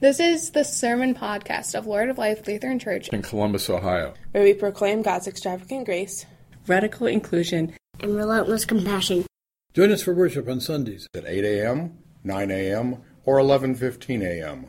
[0.00, 4.44] This is the sermon podcast of Lord of Life Lutheran Church in Columbus, Ohio, where
[4.44, 6.24] we proclaim God's extravagant grace,
[6.66, 9.26] radical inclusion, and relentless compassion.
[9.74, 14.68] Join us for worship on Sundays at 8 a.m., 9 a.m., or 11:15 a.m.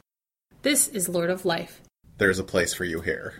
[0.64, 1.80] This is Lord of Life.
[2.18, 3.36] There's a place for you here.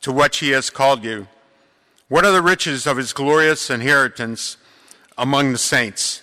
[0.02, 1.26] to which he has called you.
[2.08, 4.58] What are the riches of his glorious inheritance
[5.16, 6.22] among the saints?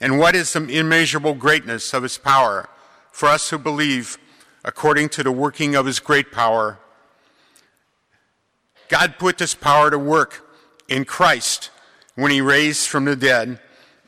[0.00, 2.68] And what is the immeasurable greatness of his power
[3.10, 4.18] for us who believe
[4.64, 6.78] according to the working of his great power?
[8.88, 10.48] God put this power to work
[10.88, 11.70] in Christ
[12.14, 13.60] when he raised from the dead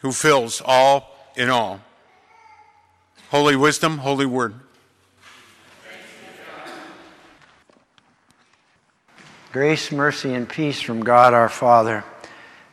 [0.00, 1.80] who fills all in all.
[3.30, 4.54] Holy wisdom, holy word.
[9.52, 12.04] Grace, mercy, and peace from God our Father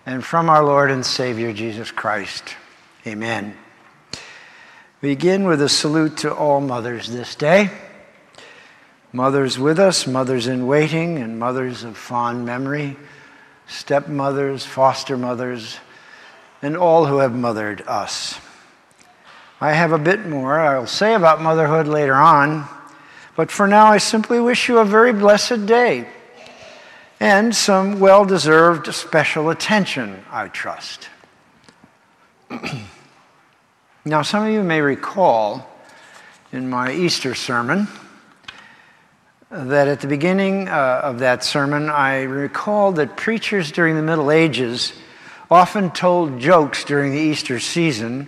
[0.06, 2.56] and from our Lord and Savior Jesus Christ.
[3.06, 3.58] Amen.
[5.02, 7.70] Begin with a salute to all mothers this day.
[9.12, 12.96] Mothers with us, mothers in waiting, and mothers of fond memory,
[13.68, 15.80] stepmothers, foster mothers,
[16.62, 18.40] and all who have mothered us.
[19.60, 22.68] I have a bit more I'll say about motherhood later on,
[23.36, 26.08] but for now I simply wish you a very blessed day
[27.20, 31.10] and some well deserved special attention, I trust.
[34.06, 35.68] now, some of you may recall
[36.52, 37.88] in my Easter sermon
[39.50, 44.32] that at the beginning uh, of that sermon, I recalled that preachers during the Middle
[44.32, 44.94] Ages
[45.50, 48.28] often told jokes during the Easter season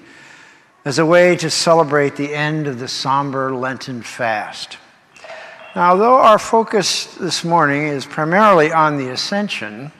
[0.85, 4.77] as a way to celebrate the end of the somber Lenten fast.
[5.75, 9.91] Now, although our focus this morning is primarily on the Ascension,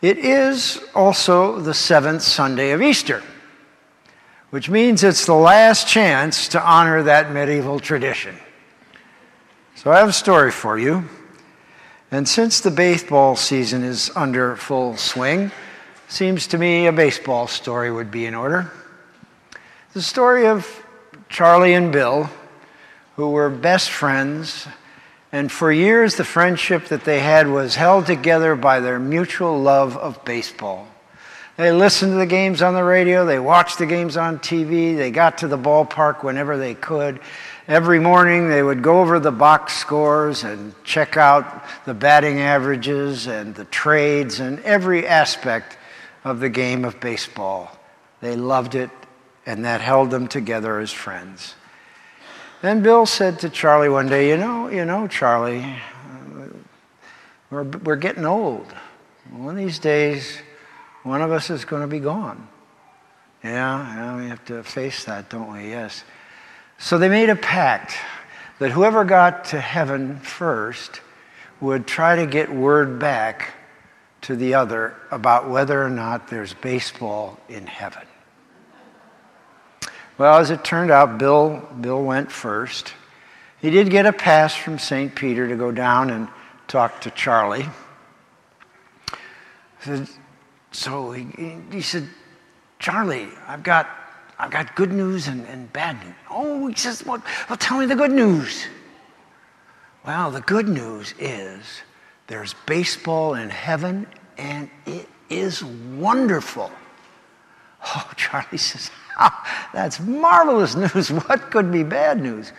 [0.00, 3.22] it is also the seventh Sunday of Easter,
[4.50, 8.36] which means it's the last chance to honor that medieval tradition.
[9.74, 11.04] So I have a story for you.
[12.10, 15.50] And since the baseball season is under full swing,
[16.08, 18.70] Seems to me a baseball story would be in order.
[19.94, 20.84] The story of
[21.28, 22.30] Charlie and Bill,
[23.16, 24.68] who were best friends,
[25.32, 29.96] and for years the friendship that they had was held together by their mutual love
[29.96, 30.86] of baseball.
[31.56, 35.10] They listened to the games on the radio, they watched the games on TV, they
[35.10, 37.20] got to the ballpark whenever they could.
[37.66, 43.26] Every morning they would go over the box scores and check out the batting averages
[43.26, 45.78] and the trades and every aspect
[46.24, 47.78] of the game of baseball.
[48.20, 48.90] They loved it,
[49.46, 51.54] and that held them together as friends.
[52.62, 55.76] Then Bill said to Charlie one day, You know, you know, Charlie,
[57.50, 58.66] we're, we're getting old.
[59.30, 60.38] One of these days,
[61.02, 62.48] one of us is going to be gone.
[63.42, 65.68] Yeah, yeah, we have to face that, don't we?
[65.68, 66.04] Yes.
[66.78, 67.94] So they made a pact
[68.58, 71.02] that whoever got to heaven first
[71.60, 73.52] would try to get word back
[74.24, 78.06] to the other about whether or not there's baseball in heaven.
[80.16, 82.94] Well, as it turned out, Bill, Bill went first.
[83.60, 85.14] He did get a pass from St.
[85.14, 86.28] Peter to go down and
[86.68, 87.66] talk to Charlie.
[90.72, 92.08] So he, he said,
[92.78, 93.88] Charlie, I've got,
[94.38, 96.14] I've got good news and, and bad news.
[96.30, 98.66] Oh, he says, well, well, tell me the good news.
[100.06, 101.82] Well, the good news is
[102.26, 104.06] there's baseball in heaven,
[104.38, 106.70] and it is wonderful.
[107.86, 108.90] Oh, Charlie says,
[109.20, 111.08] oh, That's marvelous news.
[111.28, 112.52] What could be bad news?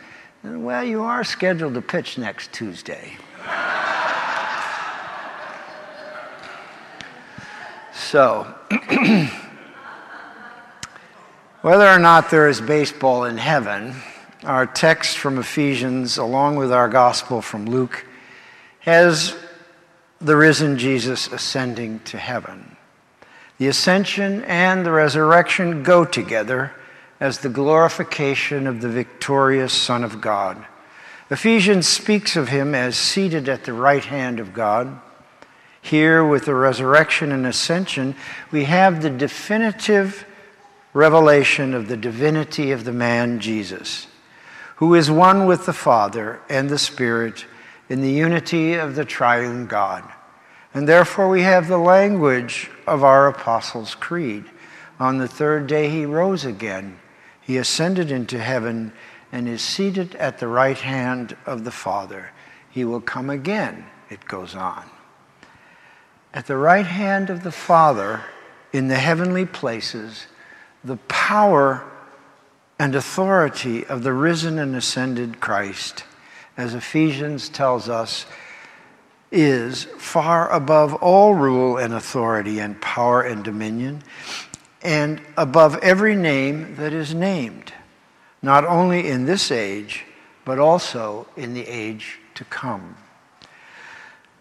[0.44, 3.18] Well, you are scheduled to pitch next Tuesday.
[7.94, 8.54] so,
[11.62, 13.96] whether or not there is baseball in heaven,
[14.44, 18.06] our text from Ephesians, along with our gospel from Luke,
[18.82, 19.36] has
[20.22, 22.76] the risen Jesus ascending to heaven.
[23.58, 26.74] The ascension and the resurrection go together
[27.20, 30.66] as the glorification of the victorious Son of God.
[31.30, 35.00] Ephesians speaks of him as seated at the right hand of God.
[35.82, 38.16] Here, with the resurrection and ascension,
[38.52, 40.26] we have the definitive
[40.94, 44.08] revelation of the divinity of the man Jesus,
[44.78, 47.46] who is one with the Father and the Spirit
[47.90, 50.04] in the unity of the triune God.
[50.74, 54.46] And therefore, we have the language of our Apostles' Creed.
[55.00, 57.00] On the third day, he rose again
[57.46, 58.92] he ascended into heaven
[59.32, 62.32] and is seated at the right hand of the Father.
[62.72, 64.84] He will come again, it goes on.
[66.34, 68.24] At the right hand of the Father,
[68.74, 70.26] in the heavenly places,
[70.84, 71.86] the power
[72.80, 76.04] and authority of the risen and ascended Christ,
[76.58, 78.26] as Ephesians tells us,
[79.32, 84.02] is far above all rule and authority and power and dominion
[84.82, 87.74] and above every name that is named,
[88.42, 90.06] not only in this age,
[90.46, 92.96] but also in the age to come.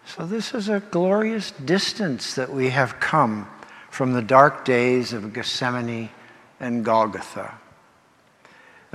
[0.05, 3.49] So, this is a glorious distance that we have come
[3.89, 6.11] from the dark days of Gethsemane
[6.59, 7.59] and Golgotha.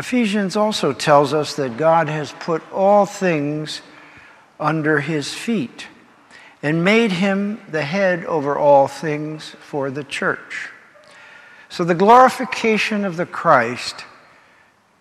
[0.00, 3.82] Ephesians also tells us that God has put all things
[4.58, 5.88] under his feet
[6.62, 10.70] and made him the head over all things for the church.
[11.69, 14.06] So the glorification of the Christ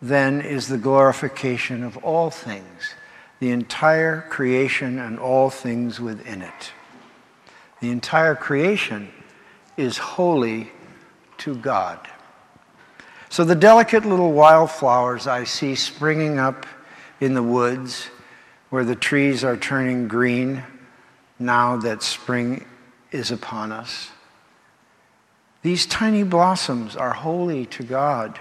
[0.02, 2.94] then is the glorification of all things,
[3.40, 6.74] the entire creation and all things within it.
[7.80, 9.14] The entire creation
[9.78, 10.74] is holy
[11.38, 12.06] to God.
[13.30, 16.66] So the delicate little wildflowers I see springing up
[17.20, 18.10] in the woods
[18.70, 20.64] where the trees are turning green
[21.38, 22.66] now that spring
[23.12, 24.12] is upon us
[25.62, 28.40] these tiny blossoms are holy to God,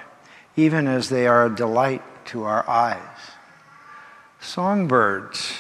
[0.57, 3.01] even as they are a delight to our eyes.
[4.41, 5.59] Songbirds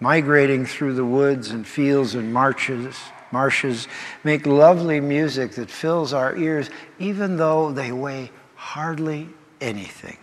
[0.00, 2.96] migrating through the woods and fields and marshes,
[3.30, 3.86] marshes
[4.24, 8.30] make lovely music that fills our ears, even though they weigh
[8.60, 9.26] hardly
[9.58, 10.18] anything.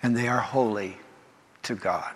[0.00, 0.96] And they are holy
[1.64, 2.14] to God.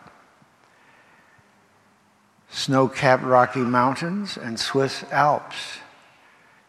[2.48, 5.78] Snow capped Rocky Mountains and Swiss Alps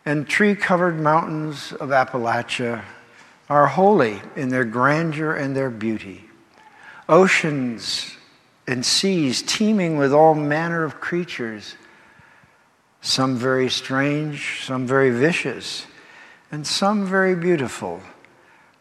[0.06, 2.84] and tree covered mountains of Appalachia
[3.48, 6.24] are holy in their grandeur and their beauty.
[7.08, 8.18] Oceans
[8.68, 11.76] and seas teeming with all manner of creatures,
[13.02, 15.86] some very strange, some very vicious,
[16.52, 18.02] and some very beautiful,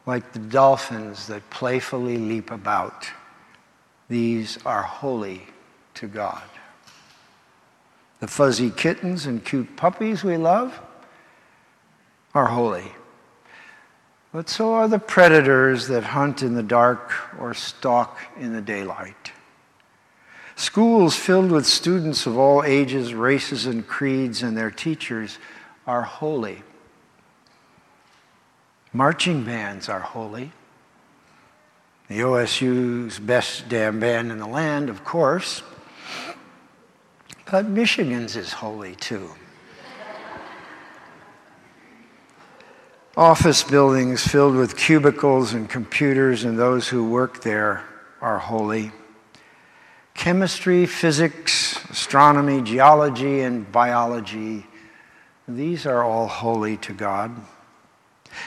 [0.07, 3.11] like the dolphins that playfully leap about.
[4.09, 5.43] These are holy
[5.95, 6.43] to God.
[8.21, 10.81] The fuzzy kittens and cute puppies we love
[12.35, 12.93] are holy.
[14.33, 19.33] But so are the predators that hunt in the dark or stalk in the daylight.
[20.55, 25.39] Schools filled with students of all ages, races, and creeds, and their teachers
[25.87, 26.63] are holy.
[28.97, 30.53] Marching bands are holy.
[32.09, 35.63] The OSU's best damn band in the land, of course.
[37.51, 39.33] But Michigan's is holy too.
[43.19, 47.85] Office buildings filled with cubicles and computers, and those who work there
[48.23, 48.93] are holy.
[50.15, 54.67] Chemistry, physics, astronomy, geology, and biology,
[55.47, 57.37] these are all holy to God.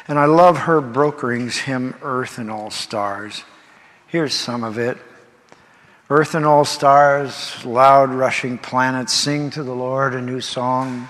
[0.10, 3.46] And I love Herb Brokering's hymn, Earth and All Stars.
[4.08, 4.98] Here's some of it.
[6.10, 11.08] Earth and all stars, loud rushing planets, sing to the Lord a new song.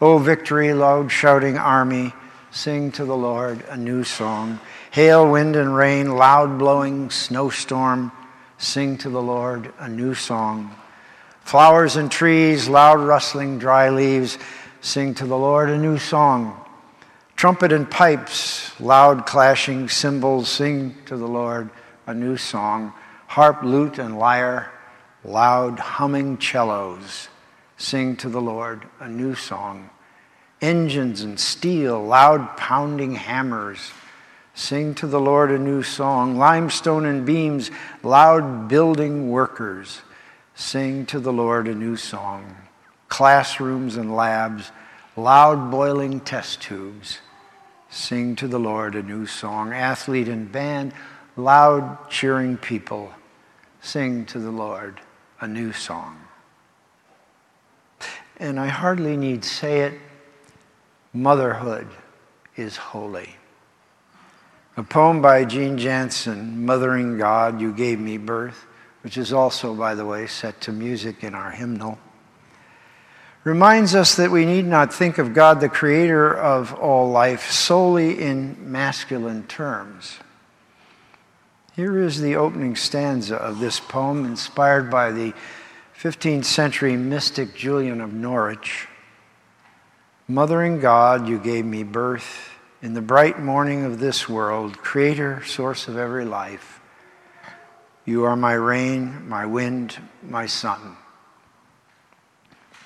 [0.00, 2.12] O victory, loud shouting army,
[2.52, 4.58] Sing to the Lord a new song.
[4.90, 8.10] Hail, wind, and rain, loud blowing snowstorm.
[8.58, 10.74] Sing to the Lord a new song.
[11.42, 14.36] Flowers and trees, loud rustling dry leaves.
[14.80, 16.60] Sing to the Lord a new song.
[17.40, 20.46] Trumpet and pipes, loud clashing cymbals.
[20.46, 21.70] Sing to the Lord
[22.06, 22.92] a new song.
[23.28, 24.70] Harp, lute, and lyre,
[25.24, 27.28] loud humming cellos.
[27.78, 29.88] Sing to the Lord a new song
[30.60, 33.90] engines and steel, loud pounding hammers.
[34.52, 36.36] Sing to the Lord a new song.
[36.36, 37.70] Limestone and beams,
[38.02, 40.02] loud building workers.
[40.54, 42.54] Sing to the Lord a new song.
[43.08, 44.70] Classrooms and labs,
[45.16, 47.20] loud boiling test tubes.
[47.90, 49.72] Sing to the Lord a new song.
[49.72, 50.92] Athlete and band,
[51.36, 53.12] loud cheering people.
[53.82, 55.00] Sing to the Lord
[55.40, 56.20] a new song.
[58.36, 60.00] And I hardly need say it
[61.12, 61.88] motherhood
[62.56, 63.36] is holy.
[64.76, 68.66] A poem by Jean Janzen, Mothering God, You Gave Me Birth,
[69.02, 71.98] which is also, by the way, set to music in our hymnal,
[73.44, 78.20] reminds us that we need not think of God, the creator of all life, solely
[78.20, 80.18] in masculine terms.
[81.74, 85.32] Here is the opening stanza of this poem, inspired by the
[85.98, 88.88] 15th century mystic Julian of Norwich.
[90.28, 92.50] Mothering God, you gave me birth
[92.82, 96.80] in the bright morning of this world, creator, source of every life.
[98.04, 100.96] You are my rain, my wind, my sun.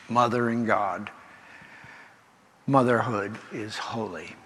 [0.08, 1.10] Mothering God.
[2.66, 4.36] Motherhood is holy.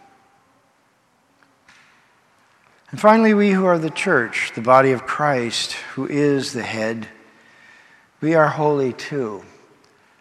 [2.90, 7.06] And finally, we who are the church, the body of Christ, who is the head,
[8.20, 9.42] we are holy too.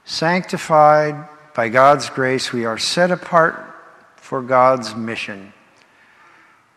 [0.05, 3.63] Sanctified by God's grace, we are set apart
[4.17, 5.53] for God's mission.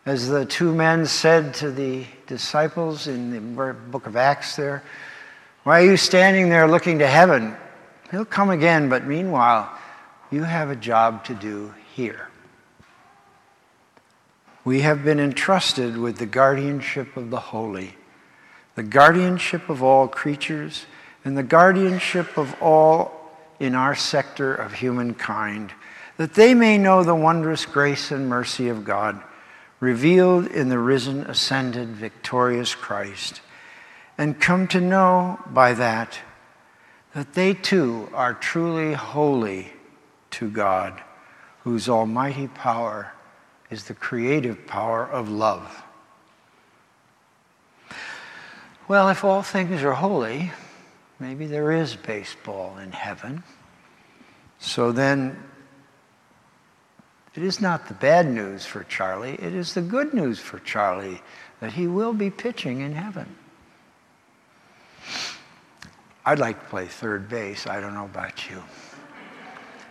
[0.05, 4.81] As the two men said to the disciples in the book of Acts there,
[5.63, 7.55] why are you standing there looking to heaven?
[8.11, 9.71] He'll come again, but meanwhile,
[10.29, 12.27] you have a job to do here.
[14.65, 17.95] We have been entrusted with the guardianship of the holy,
[18.75, 20.85] the guardianship of all creatures,
[21.23, 25.71] and the guardianship of all in our sector of humankind,
[26.17, 29.21] that they may know the wondrous grace and mercy of God
[29.79, 33.41] revealed in the risen, ascended, victorious Christ,
[34.17, 36.19] and come to know by that
[37.13, 39.73] that they too are truly holy
[40.31, 41.01] to God,
[41.63, 43.11] whose almighty power
[43.69, 45.83] is the creative power of love.
[48.87, 50.51] Well, if all things are holy,
[51.21, 53.43] Maybe there is baseball in heaven.
[54.57, 55.37] So then,
[57.35, 61.21] it is not the bad news for Charlie, it is the good news for Charlie
[61.59, 63.35] that he will be pitching in heaven.
[66.25, 67.65] I'd like to play third base.
[67.67, 68.63] I don't know about you.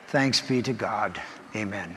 [0.09, 1.21] Thanks be to God.
[1.57, 1.97] Amen.